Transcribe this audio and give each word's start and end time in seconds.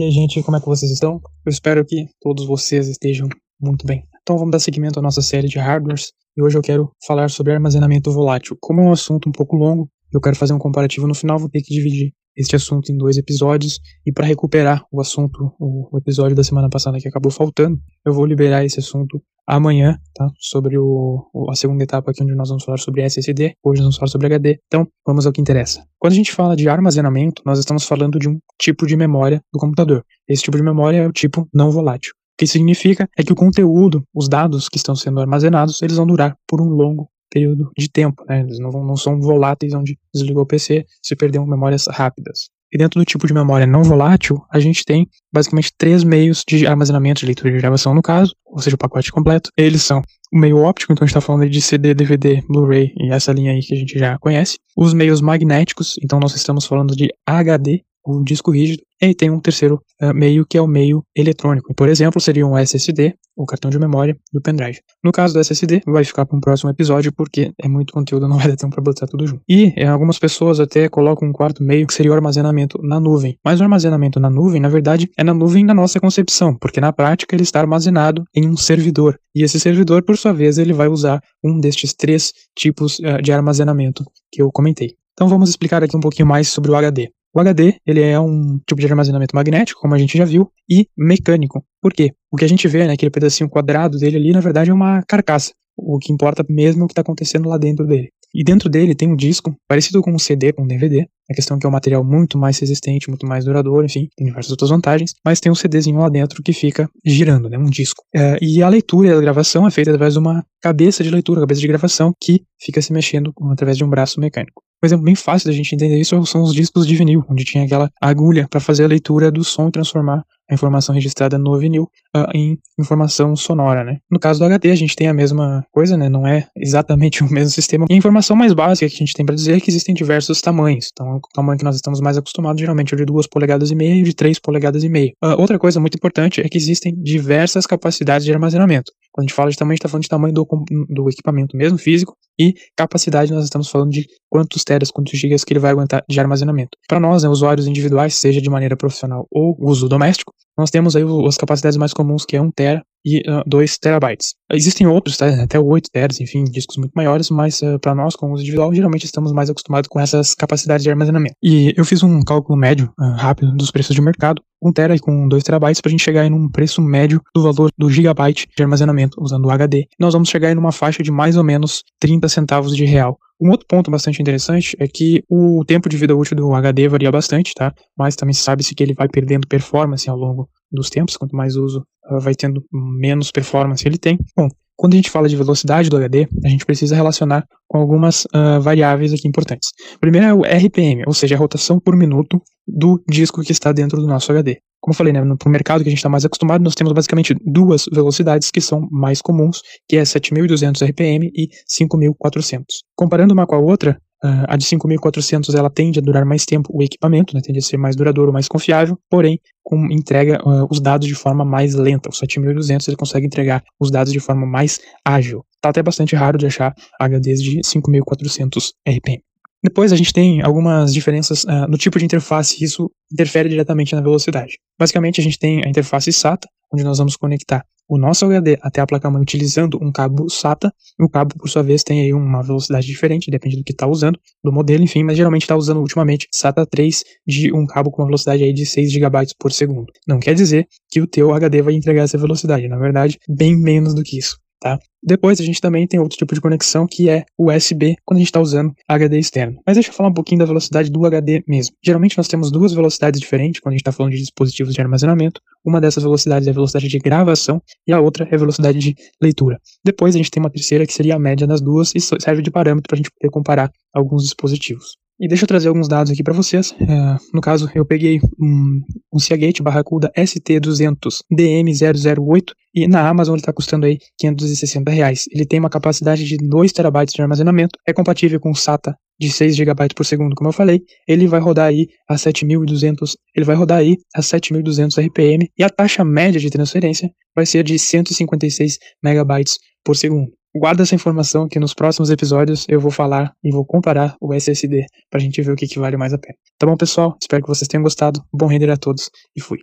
E 0.00 0.04
aí, 0.04 0.10
gente, 0.10 0.42
como 0.42 0.56
é 0.56 0.60
que 0.60 0.66
vocês 0.66 0.90
estão? 0.90 1.20
Eu 1.44 1.50
espero 1.50 1.84
que 1.84 2.06
todos 2.22 2.46
vocês 2.46 2.88
estejam 2.88 3.28
muito 3.60 3.86
bem. 3.86 4.02
Então 4.22 4.38
vamos 4.38 4.50
dar 4.50 4.58
seguimento 4.58 4.98
à 4.98 5.02
nossa 5.02 5.20
série 5.20 5.46
de 5.46 5.58
hardwares 5.58 6.12
e 6.34 6.42
hoje 6.42 6.56
eu 6.56 6.62
quero 6.62 6.90
falar 7.06 7.28
sobre 7.28 7.52
armazenamento 7.52 8.10
volátil. 8.10 8.56
Como 8.62 8.80
é 8.80 8.84
um 8.84 8.92
assunto 8.92 9.28
um 9.28 9.32
pouco 9.32 9.56
longo, 9.56 9.90
eu 10.10 10.18
quero 10.18 10.36
fazer 10.36 10.54
um 10.54 10.58
comparativo 10.58 11.06
no 11.06 11.14
final, 11.14 11.38
vou 11.38 11.50
ter 11.50 11.60
que 11.60 11.74
dividir 11.74 12.14
este 12.36 12.56
assunto 12.56 12.90
em 12.90 12.96
dois 12.96 13.16
episódios 13.16 13.80
e 14.06 14.12
para 14.12 14.26
recuperar 14.26 14.84
o 14.90 15.00
assunto, 15.00 15.52
o, 15.58 15.96
episódio 15.98 16.36
da 16.36 16.44
semana 16.44 16.68
passada 16.68 16.98
que 16.98 17.08
acabou 17.08 17.30
faltando, 17.30 17.78
eu 18.04 18.12
vou 18.12 18.24
liberar 18.24 18.64
esse 18.64 18.78
assunto 18.78 19.22
amanhã, 19.46 19.98
tá? 20.14 20.28
Sobre 20.38 20.78
o, 20.78 21.26
a 21.50 21.54
segunda 21.54 21.82
etapa 21.82 22.10
aqui 22.10 22.22
onde 22.22 22.34
nós 22.34 22.48
vamos 22.48 22.64
falar 22.64 22.78
sobre 22.78 23.02
SSD, 23.02 23.54
hoje 23.64 23.80
nós 23.80 23.86
vamos 23.86 23.96
falar 23.96 24.08
sobre 24.08 24.26
HD. 24.26 24.58
Então, 24.66 24.86
vamos 25.04 25.26
ao 25.26 25.32
que 25.32 25.40
interessa. 25.40 25.84
Quando 25.98 26.12
a 26.12 26.16
gente 26.16 26.32
fala 26.32 26.54
de 26.54 26.68
armazenamento, 26.68 27.42
nós 27.44 27.58
estamos 27.58 27.84
falando 27.84 28.18
de 28.18 28.28
um 28.28 28.38
tipo 28.60 28.86
de 28.86 28.96
memória 28.96 29.42
do 29.52 29.58
computador. 29.58 30.04
Esse 30.28 30.42
tipo 30.42 30.56
de 30.56 30.62
memória 30.62 30.98
é 30.98 31.06
o 31.06 31.12
tipo 31.12 31.48
não 31.52 31.70
volátil. 31.70 32.12
O 32.12 32.38
que 32.38 32.46
significa 32.46 33.08
é 33.18 33.22
que 33.22 33.32
o 33.32 33.36
conteúdo, 33.36 34.02
os 34.14 34.28
dados 34.28 34.68
que 34.68 34.76
estão 34.76 34.94
sendo 34.94 35.20
armazenados, 35.20 35.82
eles 35.82 35.96
vão 35.96 36.06
durar 36.06 36.36
por 36.46 36.60
um 36.60 36.68
longo 36.68 37.10
período 37.30 37.70
de 37.76 37.88
tempo, 37.88 38.24
né? 38.28 38.40
Eles 38.40 38.58
não, 38.58 38.70
não 38.70 38.96
são 38.96 39.20
voláteis 39.20 39.72
onde 39.72 39.98
desligou 40.12 40.42
o 40.42 40.46
PC 40.46 40.84
se 41.02 41.16
perdeu 41.16 41.46
memórias 41.46 41.86
rápidas. 41.86 42.50
E 42.72 42.78
dentro 42.78 43.00
do 43.00 43.04
tipo 43.04 43.26
de 43.26 43.34
memória 43.34 43.66
não 43.66 43.82
volátil, 43.82 44.40
a 44.50 44.60
gente 44.60 44.84
tem 44.84 45.08
basicamente 45.32 45.72
três 45.76 46.04
meios 46.04 46.44
de 46.46 46.66
armazenamento 46.66 47.20
de 47.20 47.26
leitura 47.26 47.50
de 47.50 47.58
gravação, 47.58 47.94
no 47.94 48.02
caso, 48.02 48.32
ou 48.46 48.60
seja, 48.60 48.76
o 48.76 48.78
pacote 48.78 49.10
completo. 49.10 49.50
Eles 49.56 49.82
são 49.82 50.02
o 50.32 50.38
meio 50.38 50.58
óptico, 50.58 50.92
então 50.92 51.04
a 51.04 51.06
gente 51.06 51.16
está 51.16 51.20
falando 51.20 51.50
de 51.50 51.60
CD, 51.60 51.94
DVD, 51.94 52.42
Blu-ray 52.48 52.92
e 52.96 53.12
essa 53.12 53.32
linha 53.32 53.52
aí 53.52 53.60
que 53.60 53.74
a 53.74 53.76
gente 53.76 53.98
já 53.98 54.16
conhece. 54.18 54.56
Os 54.76 54.94
meios 54.94 55.20
magnéticos, 55.20 55.96
então 56.02 56.20
nós 56.20 56.36
estamos 56.36 56.64
falando 56.64 56.94
de 56.94 57.08
HD, 57.26 57.82
o 58.04 58.22
disco 58.22 58.50
rígido, 58.50 58.82
e 59.00 59.14
tem 59.14 59.30
um 59.30 59.40
terceiro 59.40 59.80
uh, 60.02 60.14
meio 60.14 60.44
que 60.44 60.58
é 60.58 60.62
o 60.62 60.66
meio 60.66 61.02
eletrônico. 61.16 61.74
Por 61.74 61.88
exemplo, 61.88 62.20
seria 62.20 62.46
um 62.46 62.56
SSD, 62.56 63.14
o 63.34 63.46
cartão 63.46 63.70
de 63.70 63.78
memória 63.78 64.16
do 64.32 64.40
pendrive. 64.40 64.80
No 65.02 65.10
caso 65.10 65.32
do 65.32 65.40
SSD, 65.40 65.82
vai 65.86 66.04
ficar 66.04 66.26
para 66.26 66.36
um 66.36 66.40
próximo 66.40 66.70
episódio 66.70 67.12
porque 67.12 67.52
é 67.62 67.68
muito 67.68 67.92
conteúdo, 67.92 68.26
não 68.28 68.36
vai 68.36 68.48
dar 68.48 68.56
tempo 68.56 68.74
para 68.74 68.84
botar 68.84 69.06
tudo 69.06 69.26
junto. 69.26 69.42
E 69.48 69.72
eh, 69.76 69.86
algumas 69.86 70.18
pessoas 70.18 70.60
até 70.60 70.88
colocam 70.88 71.28
um 71.28 71.32
quarto 71.32 71.62
meio 71.62 71.86
que 71.86 71.94
seria 71.94 72.12
o 72.12 72.14
armazenamento 72.14 72.78
na 72.82 73.00
nuvem. 73.00 73.38
Mas 73.44 73.60
o 73.60 73.62
armazenamento 73.62 74.20
na 74.20 74.28
nuvem, 74.28 74.60
na 74.60 74.68
verdade, 74.68 75.10
é 75.16 75.24
na 75.24 75.32
nuvem 75.32 75.64
na 75.64 75.72
nossa 75.72 75.98
concepção, 75.98 76.54
porque 76.54 76.80
na 76.80 76.92
prática 76.92 77.34
ele 77.34 77.42
está 77.42 77.60
armazenado 77.60 78.24
em 78.34 78.46
um 78.46 78.56
servidor. 78.56 79.18
E 79.34 79.42
esse 79.42 79.58
servidor, 79.58 80.02
por 80.02 80.18
sua 80.18 80.32
vez, 80.32 80.58
ele 80.58 80.72
vai 80.72 80.88
usar 80.88 81.22
um 81.42 81.58
destes 81.58 81.94
três 81.94 82.32
tipos 82.54 82.98
uh, 82.98 83.22
de 83.22 83.32
armazenamento 83.32 84.04
que 84.30 84.42
eu 84.42 84.50
comentei. 84.52 84.96
Então 85.14 85.28
vamos 85.28 85.50
explicar 85.50 85.82
aqui 85.82 85.96
um 85.96 86.00
pouquinho 86.00 86.26
mais 86.26 86.48
sobre 86.48 86.70
o 86.70 86.76
HD. 86.76 87.10
O 87.34 87.40
HD, 87.40 87.76
ele 87.86 88.00
é 88.00 88.18
um 88.18 88.58
tipo 88.66 88.80
de 88.80 88.86
armazenamento 88.86 89.36
magnético, 89.36 89.80
como 89.80 89.94
a 89.94 89.98
gente 89.98 90.18
já 90.18 90.24
viu, 90.24 90.50
e 90.68 90.86
mecânico. 90.96 91.64
Por 91.80 91.92
quê? 91.92 92.12
O 92.30 92.36
que 92.36 92.44
a 92.44 92.48
gente 92.48 92.66
vê, 92.66 92.86
né, 92.86 92.92
aquele 92.92 93.10
pedacinho 93.10 93.48
quadrado 93.48 93.98
dele 93.98 94.16
ali, 94.16 94.32
na 94.32 94.40
verdade 94.40 94.70
é 94.70 94.74
uma 94.74 95.02
carcaça. 95.06 95.52
O 95.76 95.98
que 95.98 96.12
importa 96.12 96.44
mesmo 96.48 96.82
é 96.82 96.84
o 96.84 96.86
que 96.88 96.92
está 96.92 97.02
acontecendo 97.02 97.48
lá 97.48 97.56
dentro 97.56 97.86
dele. 97.86 98.10
E 98.34 98.44
dentro 98.44 98.68
dele 98.68 98.94
tem 98.94 99.08
um 99.08 99.16
disco, 99.16 99.54
parecido 99.68 100.00
com 100.02 100.12
um 100.12 100.18
CD, 100.18 100.52
com 100.52 100.62
um 100.62 100.66
DVD. 100.66 101.06
A 101.30 101.34
questão 101.34 101.56
é 101.56 101.60
que 101.60 101.66
é 101.66 101.68
um 101.68 101.72
material 101.72 102.04
muito 102.04 102.38
mais 102.38 102.58
resistente, 102.58 103.08
muito 103.08 103.26
mais 103.26 103.44
duradouro, 103.44 103.84
enfim, 103.84 104.08
tem 104.16 104.26
diversas 104.26 104.50
outras 104.50 104.70
vantagens. 104.70 105.14
Mas 105.24 105.40
tem 105.40 105.50
um 105.50 105.54
CDzinho 105.54 105.98
lá 105.98 106.08
dentro 106.08 106.42
que 106.42 106.52
fica 106.52 106.88
girando, 107.04 107.48
né, 107.48 107.58
um 107.58 107.70
disco. 107.70 108.04
É, 108.14 108.38
e 108.40 108.62
a 108.62 108.68
leitura 108.68 109.08
e 109.08 109.12
a 109.12 109.20
gravação 109.20 109.66
é 109.66 109.70
feita 109.70 109.90
através 109.90 110.14
de 110.14 110.18
uma 110.18 110.44
cabeça 110.60 111.02
de 111.02 111.10
leitura, 111.10 111.40
cabeça 111.40 111.60
de 111.60 111.68
gravação, 111.68 112.12
que 112.20 112.42
fica 112.60 112.80
se 112.82 112.92
mexendo 112.92 113.32
através 113.52 113.76
de 113.76 113.84
um 113.84 113.90
braço 113.90 114.20
mecânico. 114.20 114.62
Um 114.82 114.86
exemplo 114.86 115.04
bem 115.04 115.14
fácil 115.14 115.50
da 115.50 115.54
gente 115.54 115.74
entender 115.74 116.00
isso 116.00 116.24
são 116.24 116.42
os 116.42 116.54
discos 116.54 116.86
de 116.86 116.96
vinil, 116.96 117.22
onde 117.28 117.44
tinha 117.44 117.64
aquela 117.64 117.90
agulha 118.00 118.46
para 118.48 118.60
fazer 118.60 118.84
a 118.84 118.88
leitura 118.88 119.30
do 119.30 119.44
som 119.44 119.68
e 119.68 119.72
transformar 119.72 120.24
a 120.50 120.54
informação 120.54 120.94
registrada 120.94 121.38
no 121.38 121.56
vinil 121.58 121.84
uh, 122.16 122.26
em 122.34 122.58
informação 122.78 123.36
sonora, 123.36 123.84
né? 123.84 123.98
No 124.10 124.18
caso 124.18 124.40
do 124.40 124.44
HD, 124.46 124.70
a 124.70 124.74
gente 124.74 124.96
tem 124.96 125.06
a 125.06 125.14
mesma 125.14 125.64
coisa, 125.70 125.96
né? 125.96 126.08
Não 126.08 126.26
é 126.26 126.48
exatamente 126.56 127.22
o 127.24 127.30
mesmo 127.30 127.50
sistema. 127.50 127.86
E 127.88 127.94
a 127.94 127.96
informação 127.96 128.34
mais 128.34 128.52
básica 128.52 128.88
que 128.88 128.94
a 128.94 128.98
gente 128.98 129.14
tem 129.14 129.24
para 129.24 129.34
dizer 129.34 129.56
é 129.56 129.60
que 129.60 129.70
existem 129.70 129.94
diversos 129.94 130.40
tamanhos. 130.40 130.88
Então, 130.92 131.16
o 131.16 131.20
tamanho 131.32 131.58
que 131.58 131.64
nós 131.64 131.76
estamos 131.76 132.00
mais 132.00 132.18
acostumados 132.18 132.60
geralmente 132.60 132.92
é 132.92 132.96
o 132.96 132.98
de 132.98 133.04
2 133.04 133.28
polegadas 133.28 133.70
e 133.70 133.74
meia 133.74 133.94
e 133.94 134.02
o 134.02 134.04
de 134.04 134.14
3 134.14 134.40
polegadas 134.40 134.82
e 134.82 134.88
meia. 134.88 135.12
Uh, 135.22 135.38
outra 135.38 135.58
coisa 135.58 135.78
muito 135.78 135.94
importante 135.94 136.40
é 136.40 136.48
que 136.48 136.58
existem 136.58 136.94
diversas 137.00 137.66
capacidades 137.66 138.24
de 138.24 138.32
armazenamento. 138.32 138.90
Quando 139.12 139.24
a 139.24 139.28
gente 139.28 139.34
fala 139.34 139.50
de 139.50 139.56
tamanho, 139.56 139.72
a 139.72 139.74
gente 139.74 139.80
está 139.80 139.88
falando 139.88 140.02
de 140.02 140.08
tamanho 140.08 140.34
do, 140.34 140.46
do 140.88 141.08
equipamento 141.08 141.56
mesmo, 141.56 141.78
físico, 141.78 142.16
e 142.40 142.54
capacidade, 142.74 143.30
nós 143.30 143.44
estamos 143.44 143.68
falando 143.68 143.90
de 143.90 144.06
quantos 144.30 144.64
teras, 144.64 144.90
quantos 144.90 145.18
gigas 145.18 145.44
que 145.44 145.52
ele 145.52 145.60
vai 145.60 145.72
aguentar 145.72 146.02
de 146.08 146.18
armazenamento. 146.18 146.70
Para 146.88 146.98
nós, 146.98 147.22
né, 147.22 147.28
usuários 147.28 147.66
individuais, 147.66 148.14
seja 148.14 148.40
de 148.40 148.48
maneira 148.48 148.76
profissional 148.76 149.26
ou 149.30 149.54
uso 149.60 149.90
doméstico, 149.90 150.32
nós 150.56 150.70
temos 150.70 150.96
aí 150.96 151.02
as 151.26 151.36
capacidades 151.36 151.76
mais 151.76 151.92
comuns, 151.92 152.24
que 152.24 152.36
é 152.36 152.40
1 152.40 152.50
tera 152.50 152.82
e 153.04 153.20
uh, 153.20 153.42
2 153.46 153.78
terabytes. 153.78 154.34
Existem 154.52 154.86
outros, 154.86 155.16
tá? 155.16 155.26
até 155.42 155.58
8 155.58 155.88
teras, 155.90 156.20
enfim, 156.20 156.44
discos 156.44 156.76
muito 156.76 156.92
maiores, 156.94 157.30
mas 157.30 157.60
uh, 157.62 157.78
para 157.80 157.94
nós, 157.94 158.14
como 158.14 158.34
uso 158.34 158.42
individual, 158.42 158.74
geralmente 158.74 159.04
estamos 159.04 159.32
mais 159.32 159.48
acostumados 159.48 159.88
com 159.88 159.98
essas 159.98 160.34
capacidades 160.34 160.84
de 160.84 160.90
armazenamento. 160.90 161.34
E 161.42 161.72
eu 161.76 161.84
fiz 161.84 162.02
um 162.02 162.22
cálculo 162.22 162.58
médio 162.58 162.92
uh, 162.98 163.12
rápido 163.16 163.52
dos 163.52 163.70
preços 163.70 163.94
de 163.94 164.02
mercado, 164.02 164.42
1 164.62 164.72
tera 164.72 164.94
e 164.94 164.98
com 164.98 165.26
2 165.28 165.42
terabytes, 165.42 165.80
para 165.80 165.88
a 165.88 165.92
gente 165.92 166.04
chegar 166.04 166.26
em 166.26 166.32
um 166.32 166.48
preço 166.50 166.82
médio 166.82 167.22
do 167.34 167.42
valor 167.42 167.70
do 167.78 167.88
gigabyte 167.88 168.46
de 168.54 168.62
armazenamento 168.62 169.16
usando 169.18 169.46
o 169.46 169.50
HD. 169.50 169.86
Nós 169.98 170.12
vamos 170.12 170.28
chegar 170.28 170.52
em 170.52 170.58
uma 170.58 170.72
faixa 170.72 171.02
de 171.02 171.10
mais 171.10 171.38
ou 171.38 171.44
menos 171.44 171.82
30 171.98 172.28
centavos 172.32 172.76
de 172.76 172.84
real 172.84 173.18
um 173.40 173.50
outro 173.50 173.66
ponto 173.66 173.90
bastante 173.90 174.20
interessante 174.20 174.76
é 174.78 174.86
que 174.86 175.24
o 175.28 175.64
tempo 175.64 175.88
de 175.88 175.96
vida 175.96 176.14
útil 176.14 176.36
do 176.36 176.54
HD 176.54 176.86
varia 176.88 177.10
bastante, 177.10 177.54
tá? 177.54 177.72
Mas 177.96 178.14
também 178.14 178.34
sabe-se 178.34 178.74
que 178.74 178.82
ele 178.82 178.92
vai 178.92 179.08
perdendo 179.08 179.48
performance 179.48 180.10
ao 180.10 180.16
longo 180.16 180.48
dos 180.70 180.90
tempos, 180.90 181.16
quanto 181.16 181.34
mais 181.34 181.56
uso, 181.56 181.82
uh, 182.10 182.20
vai 182.20 182.34
tendo 182.34 182.62
menos 182.70 183.30
performance 183.30 183.86
ele 183.88 183.96
tem. 183.96 184.18
Bom, 184.36 184.46
quando 184.76 184.92
a 184.92 184.96
gente 184.96 185.10
fala 185.10 185.26
de 185.26 185.36
velocidade 185.36 185.88
do 185.88 185.96
HD, 185.96 186.28
a 186.44 186.48
gente 186.48 186.66
precisa 186.66 186.94
relacionar 186.94 187.46
com 187.66 187.78
algumas 187.78 188.26
uh, 188.26 188.60
variáveis 188.60 189.14
aqui 189.14 189.26
importantes. 189.26 189.70
Primeiro 189.98 190.26
é 190.26 190.34
o 190.34 190.42
RPM, 190.42 191.04
ou 191.06 191.14
seja, 191.14 191.34
a 191.34 191.38
rotação 191.38 191.80
por 191.80 191.96
minuto 191.96 192.42
do 192.68 193.02
disco 193.08 193.42
que 193.42 193.52
está 193.52 193.72
dentro 193.72 193.98
do 194.00 194.06
nosso 194.06 194.30
HD. 194.30 194.60
Como 194.80 194.92
eu 194.92 194.96
falei, 194.96 195.12
né, 195.12 195.22
no 195.22 195.36
mercado 195.46 195.82
que 195.82 195.88
a 195.88 195.90
gente 195.90 195.98
está 195.98 196.08
mais 196.08 196.24
acostumado, 196.24 196.62
nós 196.62 196.74
temos 196.74 196.92
basicamente 196.92 197.34
duas 197.44 197.84
velocidades 197.92 198.50
que 198.50 198.60
são 198.60 198.88
mais 198.90 199.20
comuns, 199.20 199.60
que 199.88 199.96
é 199.96 200.02
7.200 200.02 200.82
RPM 200.88 201.30
e 201.34 201.48
5.400. 201.68 202.64
Comparando 202.96 203.34
uma 203.34 203.46
com 203.46 203.54
a 203.54 203.58
outra, 203.58 204.00
Uh, 204.22 204.44
a 204.48 204.56
de 204.58 204.66
5.400 204.66 205.54
ela 205.56 205.70
tende 205.70 205.98
a 205.98 206.02
durar 206.02 206.26
mais 206.26 206.44
tempo 206.44 206.68
o 206.74 206.82
equipamento, 206.82 207.34
né, 207.34 207.40
tende 207.42 207.58
a 207.58 207.62
ser 207.62 207.78
mais 207.78 207.96
duradouro, 207.96 208.30
mais 208.30 208.46
confiável, 208.46 208.98
porém 209.08 209.40
com, 209.62 209.90
entrega 209.90 210.38
uh, 210.46 210.66
os 210.70 210.78
dados 210.78 211.08
de 211.08 211.14
forma 211.14 211.42
mais 211.42 211.74
lenta. 211.74 212.10
O 212.10 212.12
7.200 212.12 212.86
ele 212.86 212.98
consegue 212.98 213.26
entregar 213.26 213.64
os 213.80 213.90
dados 213.90 214.12
de 214.12 214.20
forma 214.20 214.46
mais 214.46 214.78
ágil. 215.02 215.42
Tá 215.58 215.70
até 215.70 215.82
bastante 215.82 216.14
raro 216.14 216.36
de 216.36 216.46
achar 216.46 216.74
HDs 217.00 217.42
de 217.42 217.60
5.400 217.60 218.72
RPM. 218.86 219.22
Depois 219.62 219.92
a 219.92 219.96
gente 219.96 220.12
tem 220.12 220.42
algumas 220.42 220.92
diferenças 220.92 221.44
uh, 221.44 221.68
no 221.68 221.76
tipo 221.76 221.98
de 221.98 222.04
interface 222.04 222.56
e 222.60 222.64
isso 222.64 222.90
interfere 223.12 223.48
diretamente 223.48 223.94
na 223.94 224.00
velocidade. 224.00 224.58
Basicamente 224.78 225.20
a 225.20 225.24
gente 225.24 225.38
tem 225.38 225.62
a 225.64 225.68
interface 225.68 226.12
SATA, 226.12 226.48
onde 226.72 226.82
nós 226.82 226.98
vamos 226.98 227.16
conectar 227.16 227.64
o 227.90 227.98
nosso 227.98 228.24
HD 228.24 228.56
até 228.62 228.80
a 228.80 228.86
placa-mãe 228.86 229.20
utilizando 229.20 229.76
um 229.82 229.90
cabo 229.90 230.30
SATA. 230.30 230.72
O 230.98 231.08
cabo, 231.08 231.34
por 231.36 231.48
sua 231.48 231.62
vez, 231.62 231.82
tem 231.82 232.00
aí 232.00 232.14
uma 232.14 232.40
velocidade 232.40 232.86
diferente, 232.86 233.32
depende 233.32 233.56
do 233.56 233.64
que 233.64 233.72
está 233.72 233.84
usando, 233.84 234.16
do 234.44 234.52
modelo, 234.52 234.84
enfim, 234.84 235.02
mas 235.02 235.16
geralmente 235.16 235.42
está 235.42 235.56
usando 235.56 235.80
ultimamente 235.80 236.28
SATA 236.32 236.64
3 236.64 237.02
de 237.26 237.52
um 237.52 237.66
cabo 237.66 237.90
com 237.90 238.02
uma 238.02 238.06
velocidade 238.06 238.44
aí 238.44 238.52
de 238.52 238.64
6 238.64 238.92
GB 238.92 239.18
por 239.36 239.50
segundo. 239.50 239.92
Não 240.06 240.20
quer 240.20 240.34
dizer 240.34 240.68
que 240.88 241.00
o 241.00 241.06
teu 241.06 241.34
HD 241.34 241.62
vai 241.62 241.74
entregar 241.74 242.04
essa 242.04 242.16
velocidade, 242.16 242.68
na 242.68 242.78
verdade, 242.78 243.18
bem 243.28 243.56
menos 243.56 243.92
do 243.92 244.04
que 244.04 244.16
isso. 244.16 244.38
Tá? 244.60 244.78
Depois 245.02 245.40
a 245.40 245.44
gente 245.44 245.58
também 245.58 245.86
tem 245.86 245.98
outro 245.98 246.18
tipo 246.18 246.34
de 246.34 246.40
conexão 246.40 246.86
que 246.86 247.08
é 247.08 247.24
USB 247.38 247.96
quando 248.04 248.18
a 248.18 248.20
gente 248.20 248.28
está 248.28 248.40
usando 248.40 248.74
HD 248.86 249.18
externo. 249.18 249.58
Mas 249.66 249.76
deixa 249.76 249.88
eu 249.88 249.94
falar 249.94 250.10
um 250.10 250.14
pouquinho 250.14 250.40
da 250.40 250.44
velocidade 250.44 250.90
do 250.90 251.06
HD 251.06 251.42
mesmo. 251.48 251.74
Geralmente 251.82 252.18
nós 252.18 252.28
temos 252.28 252.50
duas 252.50 252.74
velocidades 252.74 253.18
diferentes 253.18 253.60
quando 253.60 253.72
a 253.72 253.76
gente 253.76 253.80
está 253.80 253.92
falando 253.92 254.12
de 254.12 254.18
dispositivos 254.18 254.74
de 254.74 254.80
armazenamento. 254.82 255.40
Uma 255.64 255.80
dessas 255.80 256.02
velocidades 256.02 256.46
é 256.46 256.50
a 256.50 256.54
velocidade 256.54 256.88
de 256.88 256.98
gravação 256.98 257.62
e 257.86 257.92
a 257.92 258.00
outra 258.00 258.28
é 258.30 258.34
a 258.34 258.38
velocidade 258.38 258.78
de 258.78 258.94
leitura. 259.20 259.58
Depois 259.82 260.14
a 260.14 260.18
gente 260.18 260.30
tem 260.30 260.42
uma 260.42 260.50
terceira 260.50 260.86
que 260.86 260.92
seria 260.92 261.16
a 261.16 261.18
média 261.18 261.46
das 261.46 261.62
duas 261.62 261.92
e 261.94 262.00
serve 262.00 262.42
de 262.42 262.50
parâmetro 262.50 262.86
para 262.86 262.96
a 262.96 262.98
gente 262.98 263.10
poder 263.10 263.30
comparar 263.30 263.70
alguns 263.94 264.24
dispositivos. 264.24 264.98
E 265.20 265.28
deixa 265.28 265.44
eu 265.44 265.48
trazer 265.48 265.68
alguns 265.68 265.86
dados 265.86 266.10
aqui 266.10 266.22
para 266.22 266.32
vocês. 266.32 266.74
É, 266.80 267.16
no 267.34 267.42
caso, 267.42 267.70
eu 267.74 267.84
peguei 267.84 268.20
um, 268.40 268.80
um 269.12 269.18
Seagate 269.18 269.62
Barracuda 269.62 270.10
ST200 270.16 271.18
DM008 271.30 272.54
e 272.74 272.88
na 272.88 273.06
Amazon 273.06 273.34
ele 273.34 273.42
está 273.42 273.52
custando 273.52 273.84
aí 273.84 273.98
560 274.18 274.90
reais. 274.90 275.26
Ele 275.30 275.44
tem 275.44 275.58
uma 275.58 275.68
capacidade 275.68 276.24
de 276.24 276.38
2 276.38 276.72
TB 276.72 277.06
de 277.14 277.20
armazenamento, 277.20 277.78
é 277.86 277.92
compatível 277.92 278.40
com 278.40 278.54
SATA 278.54 278.96
de 279.20 279.30
6 279.30 279.56
GB 279.56 279.88
por 279.94 280.06
segundo, 280.06 280.34
como 280.34 280.48
eu 280.48 280.54
falei. 280.54 280.80
Ele 281.06 281.26
vai 281.26 281.38
rodar 281.38 281.66
aí 281.66 281.86
a 282.08 282.16
7200, 282.16 283.14
ele 283.36 283.44
vai 283.44 283.56
rodar 283.56 283.78
aí 283.78 283.98
a 284.14 284.22
7200 284.22 284.96
RPM 284.96 285.50
e 285.58 285.62
a 285.62 285.68
taxa 285.68 286.02
média 286.02 286.40
de 286.40 286.48
transferência 286.48 287.10
vai 287.36 287.44
ser 287.44 287.62
de 287.62 287.78
156 287.78 288.78
MB 289.04 289.44
por 289.84 289.94
segundo. 289.94 290.39
Guarda 290.54 290.82
essa 290.82 290.96
informação 290.96 291.46
que 291.48 291.60
nos 291.60 291.72
próximos 291.72 292.10
episódios 292.10 292.66
eu 292.68 292.80
vou 292.80 292.90
falar 292.90 293.32
e 293.42 293.52
vou 293.52 293.64
comparar 293.64 294.16
o 294.20 294.34
SSD 294.34 294.84
para 295.08 295.20
a 295.20 295.22
gente 295.22 295.40
ver 295.40 295.52
o 295.52 295.56
que, 295.56 295.68
que 295.68 295.78
vale 295.78 295.96
mais 295.96 296.12
a 296.12 296.18
pena. 296.18 296.34
Tá 296.58 296.66
bom, 296.66 296.76
pessoal? 296.76 297.16
Espero 297.22 297.42
que 297.42 297.48
vocês 297.48 297.68
tenham 297.68 297.84
gostado. 297.84 298.20
Bom 298.32 298.46
render 298.46 298.68
a 298.68 298.76
todos 298.76 299.10
e 299.36 299.40
fui. 299.40 299.58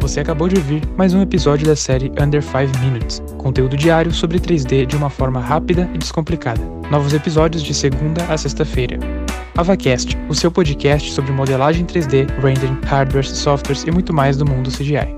Você 0.00 0.20
acabou 0.20 0.48
de 0.48 0.56
ouvir 0.56 0.82
mais 0.96 1.12
um 1.12 1.20
episódio 1.20 1.66
da 1.66 1.76
série 1.76 2.10
Under 2.18 2.42
5 2.42 2.78
Minutes, 2.78 3.20
conteúdo 3.36 3.76
diário 3.76 4.10
sobre 4.10 4.38
3D 4.38 4.86
de 4.86 4.96
uma 4.96 5.10
forma 5.10 5.40
rápida 5.40 5.90
e 5.92 5.98
descomplicada. 5.98 6.62
Novos 6.90 7.12
episódios 7.12 7.62
de 7.62 7.74
segunda 7.74 8.24
a 8.32 8.38
sexta-feira. 8.38 8.98
AvaCast, 9.58 10.16
o 10.30 10.34
seu 10.34 10.50
podcast 10.50 11.12
sobre 11.12 11.32
modelagem 11.32 11.84
3D, 11.84 12.26
rendering, 12.40 12.78
hardware, 12.86 13.26
softwares 13.26 13.82
e 13.84 13.90
muito 13.90 14.14
mais 14.14 14.36
do 14.38 14.46
mundo 14.46 14.70
CGI. 14.70 15.15